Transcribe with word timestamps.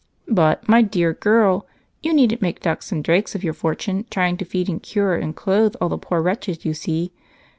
"But, 0.33 0.67
my 0.67 0.81
dear 0.81 1.13
girl, 1.13 1.67
you 2.01 2.11
needn't 2.11 2.41
make 2.41 2.59
ducks 2.61 2.91
and 2.91 3.03
drakes 3.03 3.35
of 3.35 3.43
your 3.43 3.53
fortune 3.53 4.07
trying 4.09 4.35
to 4.37 4.45
feed 4.45 4.67
and 4.67 4.81
cure 4.81 5.13
and 5.15 5.35
clothe 5.35 5.75
all 5.79 5.89
the 5.89 5.97
poor 5.99 6.23
wretches 6.23 6.65
you 6.65 6.73
see. 6.73 7.13